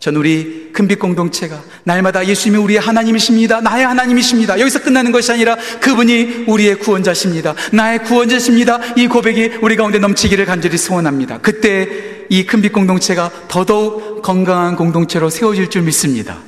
[0.00, 3.60] 전 우리 큰빛 공동체가 날마다 예수님이 우리의 하나님이십니다.
[3.60, 4.58] 나의 하나님이십니다.
[4.58, 7.54] 여기서 끝나는 것이 아니라 그분이 우리의 구원자십니다.
[7.72, 8.80] 나의 구원자십니다.
[8.96, 11.38] 이 고백이 우리 가운데 넘치기를 간절히 소원합니다.
[11.38, 16.38] 그때 이 큰빛 공동체가 더더욱 건강한 공동체로 세워질 줄 믿습니다.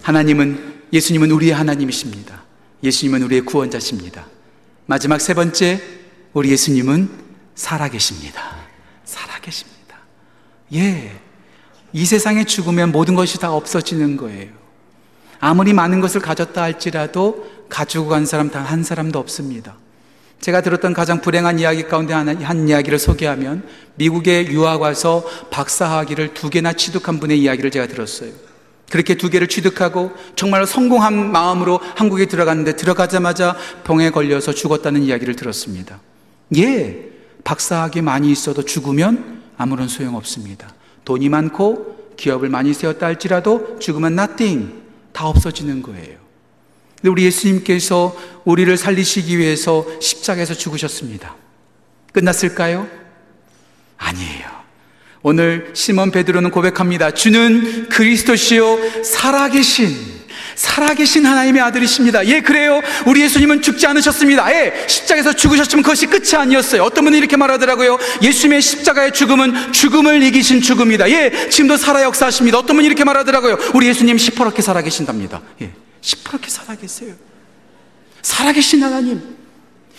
[0.00, 2.42] 하나님은 예수님은 우리의 하나님이십니다.
[2.82, 4.26] 예수님은 우리의 구원자십니다.
[4.86, 5.80] 마지막 세 번째,
[6.32, 7.08] 우리 예수님은
[7.54, 8.56] 살아계십니다.
[9.04, 9.96] 살아계십니다.
[10.74, 11.12] 예.
[11.92, 14.50] 이 세상에 죽으면 모든 것이 다 없어지는 거예요.
[15.40, 19.76] 아무리 많은 것을 가졌다 할지라도 가지고 간 사람 단 한 사람도 없습니다.
[20.40, 26.50] 제가 들었던 가장 불행한 이야기 가운데 한, 한 이야기를 소개하면 미국에 유학 와서 박사학위를 두
[26.50, 28.32] 개나 취득한 분의 이야기를 제가 들었어요.
[28.92, 35.98] 그렇게 두 개를 취득하고 정말 성공한 마음으로 한국에 들어갔는데 들어가자마자 병에 걸려서 죽었다는 이야기를 들었습니다.
[36.58, 37.08] 예,
[37.42, 40.74] 박사학위 많이 있어도 죽으면 아무런 소용 없습니다.
[41.06, 44.74] 돈이 많고 기업을 많이 세웠다 할지라도 죽으면 nothing,
[45.14, 46.18] 다 없어지는 거예요.
[46.96, 51.34] 근데 우리 예수님께서 우리를 살리시기 위해서 십자가에서 죽으셨습니다.
[52.12, 52.86] 끝났을까요?
[53.96, 54.61] 아니에요.
[55.22, 57.12] 오늘 시몬 베드로는 고백합니다.
[57.12, 60.22] 주는 그리스도시요 살아계신
[60.56, 62.26] 살아계신 하나님의 아들이십니다.
[62.26, 62.82] 예, 그래요.
[63.06, 64.52] 우리 예수님은 죽지 않으셨습니다.
[64.52, 66.82] 예, 십자가에서 죽으셨지만 그것이 끝이 아니었어요.
[66.82, 67.98] 어떤 분이 이렇게 말하더라고요.
[68.20, 71.10] 예수님의 십자가의 죽음은 죽음을 이기신 죽음이다.
[71.10, 72.58] 예, 지금도 살아 역사하십니다.
[72.58, 73.58] 어떤 분이 이렇게 말하더라고요.
[73.74, 75.40] 우리 예수님 시퍼렇게 살아계신답니다.
[75.62, 77.14] 예, 시퍼렇게 살아계세요.
[78.20, 79.41] 살아계신 하나님.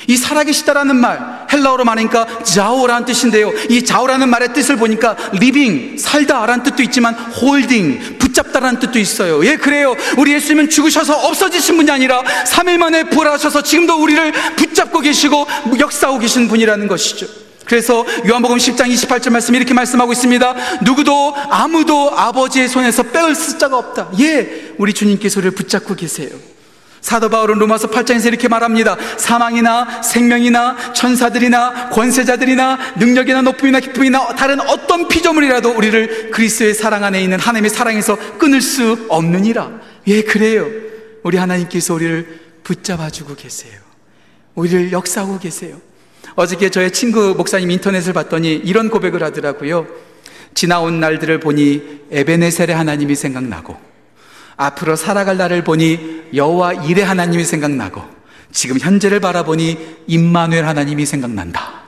[0.07, 3.51] 이 살아계시다라는 말, 헬라어로 말하니까 자오라는 뜻인데요.
[3.69, 9.45] 이 자오라는 말의 뜻을 보니까 living, 살다라는 뜻도 있지만 holding, 붙잡다라는 뜻도 있어요.
[9.45, 9.95] 예, 그래요.
[10.17, 15.47] 우리 예수님은 죽으셔서 없어지신 분이 아니라 3일 만에 부활하셔서 지금도 우리를 붙잡고 계시고
[15.79, 17.27] 역사하고 계신 분이라는 것이죠.
[17.65, 20.55] 그래서 요한복음 10장 28절 말씀 이렇게 말씀하고 있습니다.
[20.83, 24.09] 누구도 아무도 아버지의 손에서 빼을 숫자가 없다.
[24.19, 26.52] 예, 우리 주님께서 우리를 붙잡고 계세요.
[27.03, 28.97] 사도 바울은 로마서 8장에서 이렇게 말합니다.
[29.17, 37.39] 사망이나 생명이나 천사들이나 권세자들이나 능력이나 높음이나 기쁨이나 다른 어떤 피조물이라도 우리를 그리스도의 사랑 안에 있는
[37.39, 39.69] 하나님의 사랑에서 끊을 수 없느니라.
[40.07, 40.65] 예, 그래요.
[41.23, 43.73] 우리 하나님께서 우리를 붙잡아 주고 계세요.
[44.55, 45.81] 우리를 역사하고 계세요.
[46.35, 49.87] 어저께 저의 친구 목사님 인터넷을 봤더니 이런 고백을 하더라고요.
[50.53, 53.92] 지나온 날들을 보니 에베네셀의 하나님이 생각나고
[54.55, 58.01] 앞으로 살아갈 날을 보니 여호와 일의 하나님이 생각나고
[58.51, 61.82] 지금 현재를 바라보니 임마누엘 하나님이 생각난다.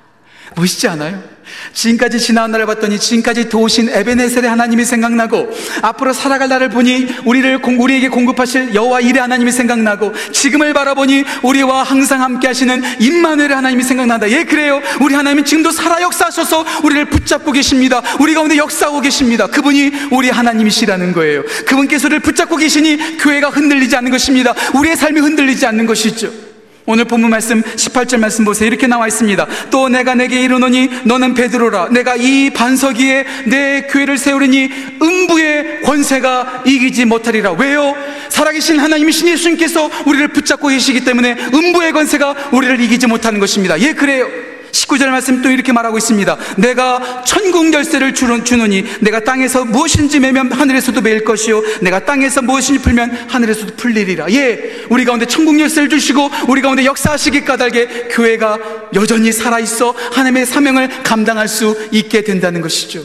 [0.56, 1.36] 보시지 않아요?
[1.74, 5.50] 지금까지 지나온 날을 봤더니 지금까지 도우신 에베네셀의 하나님이 생각나고
[5.82, 12.22] 앞으로 살아갈 날을 보니 우리를 우리에게 공급하실 여호와 일의 하나님이 생각나고 지금을 바라보니 우리와 항상
[12.22, 14.30] 함께 하시는 임마누엘의 하나님이 생각난다.
[14.32, 14.82] 예 그래요.
[15.02, 18.02] 우리 하나님은 지금도 살아 역사하셔서 우리를 붙잡고 계십니다.
[18.20, 19.48] 우리 가운데 역사하고 계십니다.
[19.48, 21.44] 그분이 우리 하나님이시라는 거예요.
[21.66, 24.54] 그분께서 를 붙잡고 계시니 교회가 흔들리지 않는 것입니다.
[24.74, 26.45] 우리의 삶이 흔들리지 않는 것이죠.
[26.88, 28.68] 오늘 본문 말씀 18절 말씀 보세요.
[28.68, 29.48] 이렇게 나와 있습니다.
[29.72, 31.90] 또 내가 내게 이르노니 너는 베드로라.
[31.90, 34.70] 내가 이 반석 위에 내 교회를 세우리니
[35.02, 37.54] 음부의 권세가 이기지 못하리라.
[37.54, 37.96] 왜요?
[38.30, 43.80] 살아계신 하나님이신 예수님께서 우리를 붙잡고 계시기 때문에 음부의 권세가 우리를 이기지 못하는 것입니다.
[43.80, 44.55] 예, 그래요.
[44.76, 46.38] 19절 말씀 또 이렇게 말하고 있습니다.
[46.58, 53.28] 내가 천국 열쇠를 주노니 내가 땅에서 무엇인지 매면 하늘에서도 매일 것이요 내가 땅에서 무엇인지 풀면
[53.30, 54.30] 하늘에서도 풀리리라.
[54.32, 58.58] 예, 우리 가운데 천국 열쇠를 주시고 우리 가운데 역사하시기 까닭에 교회가
[58.94, 63.04] 여전히 살아 있어 하나님의 사명을 감당할 수 있게 된다는 것이죠.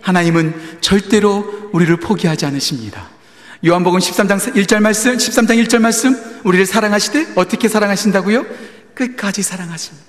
[0.00, 3.08] 하나님은 절대로 우리를 포기하지 않으십니다.
[3.66, 6.14] 요한복음 13장 1절 말씀, 13장 1절 말씀,
[6.44, 8.44] 우리를 사랑하시되 어떻게 사랑하신다고요?
[8.94, 10.03] 끝까지 사랑하십니다.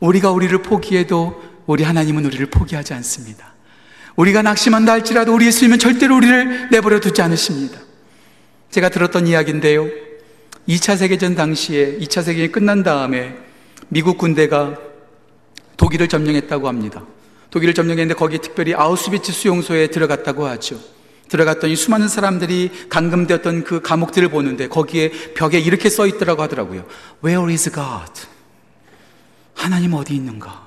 [0.00, 3.54] 우리가 우리를 포기해도 우리 하나님은 우리를 포기하지 않습니다.
[4.16, 7.80] 우리가 낙심한다 할지라도 우리 예수님은 절대로 우리를 내버려 두지 않으십니다.
[8.70, 9.88] 제가 들었던 이야기인데요.
[10.68, 13.36] 2차 세계전 당시에 2차 세계전이 끝난 다음에
[13.88, 14.76] 미국 군대가
[15.76, 17.04] 독일을 점령했다고 합니다.
[17.50, 20.78] 독일을 점령했는데 거기 특별히 아우스비츠 수용소에 들어갔다고 하죠.
[21.28, 26.84] 들어갔더니 수많은 사람들이 감금되었던 그 감옥들을 보는데 거기에 벽에 이렇게 써 있더라고 하더라고요.
[27.24, 28.35] Where is God?
[29.56, 30.66] 하나님 어디 있는가?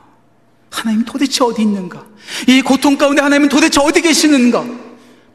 [0.71, 2.05] 하나님 도대체 어디 있는가?
[2.47, 4.65] 이 고통 가운데 하나님은 도대체 어디 계시는가?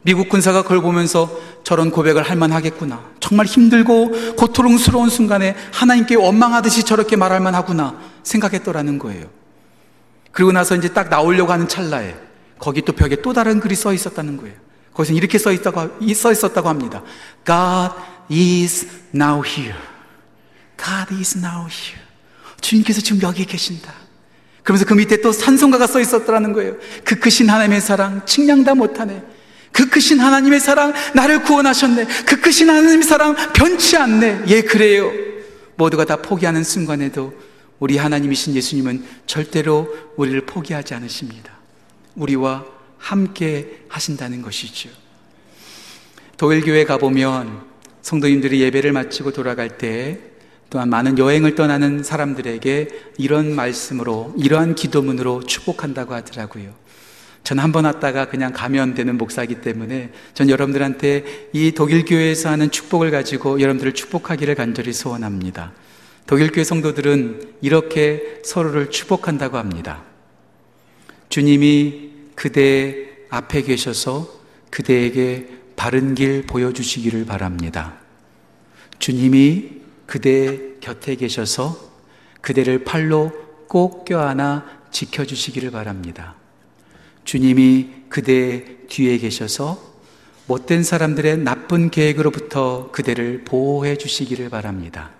[0.03, 1.31] 미국 군사가 그걸 보면서
[1.63, 3.03] 저런 고백을 할 만하겠구나.
[3.19, 9.27] 정말 힘들고 고통스러운 순간에 하나님께 원망하듯이 저렇게 말할 만하구나 생각했더라는 거예요.
[10.31, 12.15] 그리고 나서 이제 딱 나오려고 하는 찰나에
[12.59, 14.53] 거기 또 벽에 또 다른 글이 써 있었다는 거예요.
[14.93, 17.01] 거기서 이렇게 써 있다고, 써 있었다고 합니다.
[17.45, 17.95] God
[18.31, 19.75] is now here.
[20.77, 22.04] God is now here.
[22.65, 23.93] 주님께서 지금 여기 계신다.
[24.63, 26.75] 그러면서 그 밑에 또 산성가가 써 있었더라는 거예요.
[27.03, 29.21] 그 크신 하나님의 사랑, 측량다 못하네.
[29.71, 32.07] 그 크신 하나님의 사랑, 나를 구원하셨네.
[32.25, 34.45] 그 크신 하나님의 사랑, 변치 않네.
[34.47, 35.11] 예, 그래요.
[35.75, 37.33] 모두가 다 포기하는 순간에도
[37.77, 41.51] 우리 하나님이신 예수님은 절대로 우리를 포기하지 않으십니다.
[42.15, 42.65] 우리와
[42.97, 44.89] 함께 하신다는 것이죠.
[46.37, 47.63] 독일교회 가보면
[48.01, 50.34] 성도님들이 예배를 마치고 돌아갈 때
[50.69, 56.73] 또한 많은 여행을 떠나는 사람들에게 이런 말씀으로, 이러한 기도문으로 축복한다고 하더라고요.
[57.43, 63.11] 전 한 번 왔다가 그냥 가면 되는 목사이기 때문에 전 여러분들한테 이 독일교회에서 하는 축복을
[63.11, 65.71] 가지고 여러분들을 축복하기를 간절히 소원합니다.
[66.25, 70.01] 독일교회 성도들은 이렇게 서로를 축복한다고 합니다.
[71.29, 74.27] 주님이 그대 앞에 계셔서
[74.71, 77.99] 그대에게 바른 길 보여주시기를 바랍니다.
[78.97, 79.69] 주님이
[80.05, 81.77] 그대 곁에 계셔서
[82.41, 83.31] 그대를 팔로
[83.67, 86.35] 꼭 껴안아 지켜주시기를 바랍니다.
[87.23, 89.95] 주님이 그대 뒤에 계셔서
[90.47, 95.11] 못된 사람들의 나쁜 계획으로부터 그대를 보호해 주시기를 바랍니다.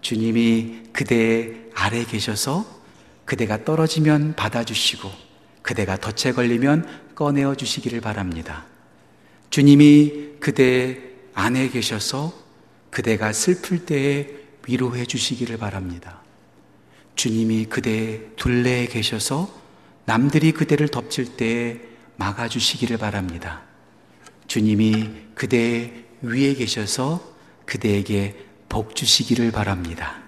[0.00, 2.66] 주님이 그대 아래 계셔서
[3.24, 5.10] 그대가 떨어지면 받아주시고
[5.62, 8.64] 그대가 덫에 걸리면 꺼내어 주시기를 바랍니다.
[9.50, 11.00] 주님이 그대
[11.34, 12.32] 안에 계셔서
[12.90, 14.28] 그대가 슬플 때에
[14.66, 16.22] 위로해 주시기를 바랍니다.
[17.14, 19.52] 주님이 그대 둘레에 계셔서
[20.04, 21.80] 남들이 그대를 덮칠 때에
[22.16, 23.62] 막아주시기를 바랍니다.
[24.46, 30.22] 주님이 그대 위에 계셔서 그대에게 복 주시기를 바랍니다.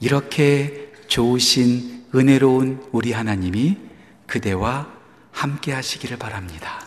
[0.00, 3.76] 이렇게 좋으신 은혜로운 우리 하나님이
[4.26, 4.92] 그대와
[5.30, 6.86] 함께 하시기를 바랍니다.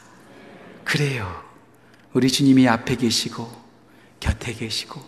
[0.83, 1.43] 그래요.
[2.13, 3.64] 우리 주님이 앞에 계시고
[4.25, 4.99] 곁에 계시고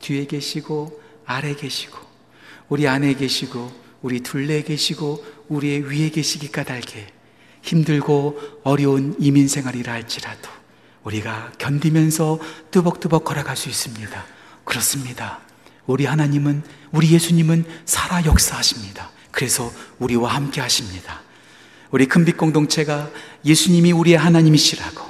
[0.00, 1.98] 뒤에 계시고 아래 계시고
[2.70, 7.06] 우리 안에 계시고 우리 둘레 계시고 우리의 위에 계시기 까닭에
[7.60, 10.48] 힘들고 어려운 이민 생활이라 할지라도
[11.04, 12.38] 우리가 견디면서
[12.70, 14.24] 뚜벅뚜벅 걸어갈 수 있습니다.
[14.64, 15.40] 그렇습니다.
[15.86, 19.10] 우리 하나님은 우리 예수님은 살아 역사하십니다.
[19.30, 21.22] 그래서 우리와 함께 하십니다.
[21.90, 23.10] 우리 큰빛 공동체가
[23.44, 25.04] 예수님이 우리의 하나님이시라고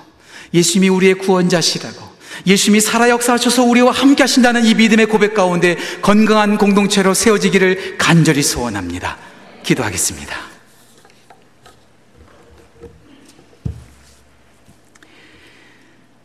[0.52, 2.05] 예수님이 우리의 구원자시라고
[2.46, 9.16] 예수님이 살아 역사하셔서 우리와 함께 하신다는 이 믿음의 고백 가운데 건강한 공동체로 세워지기를 간절히 소원합니다.
[9.62, 10.36] 기도하겠습니다.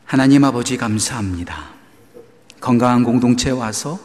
[0.05, 1.69] 하나님 아버지 감사합니다.
[2.59, 3.97] 건강한 공동체에 와서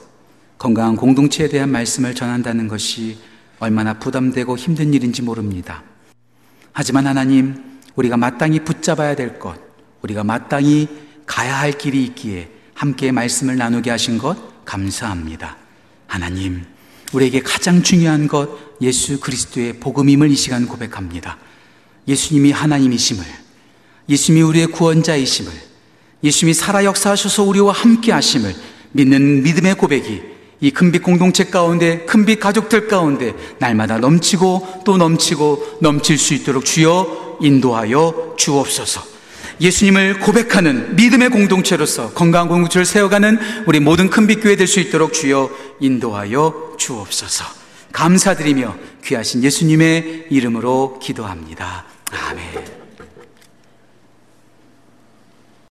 [0.57, 3.19] 건강한 공동체에 대한 말씀을 전한다는 것이
[3.59, 5.83] 얼마나 부담되고 힘든 일인지 모릅니다.
[6.73, 9.59] 하지만 하나님, 우리가 마땅히 붙잡아야 될 것,
[10.03, 10.89] 우리가 마땅히
[11.27, 15.57] 가야 할 길이 있기에 함께 말씀을 나누게 하신 것 감사합니다.
[16.07, 16.65] 하나님,
[17.13, 18.49] 우리에게 가장 중요한 것
[18.81, 21.39] 예수 그리스도의 복음임을 이 시간 고백합니다.
[22.09, 23.25] 예수님이 하나님이심을,
[24.09, 25.53] 예수님이 우리의 구원자이심을,
[26.23, 28.55] 예수님이 살아 역사하셔서 우리와 함께 하심을
[28.93, 30.23] 믿는 믿음의 고백이
[30.61, 37.39] 이 큰빛 공동체 가운데, 큰빛 가족들 가운데 날마다 넘치고 또 넘치고 넘칠 수 있도록 주여
[37.41, 39.16] 인도하여 주옵소서.
[39.61, 45.51] 예수님을 고백하는 믿음의 공동체로서 건강한 공동체를 세워가는 우리 모든 큰빛교회 될 수 있도록 주여
[45.81, 47.45] 인도하여 주옵소서.
[47.93, 51.85] 감사드리며 귀하신 예수님의 이름으로 기도합니다.
[52.11, 52.76] 아멘.